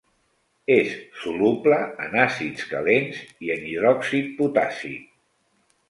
És 0.75 0.95
soluble 1.25 1.77
en 2.07 2.17
àcids 2.23 2.65
calents 2.73 3.23
i 3.49 3.55
en 3.59 3.71
hidròxid 3.75 4.37
potàssic. 4.43 5.11